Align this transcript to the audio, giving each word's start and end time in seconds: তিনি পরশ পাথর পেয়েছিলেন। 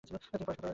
তিনি 0.07 0.13
পরশ 0.19 0.27
পাথর 0.31 0.45
পেয়েছিলেন। 0.45 0.69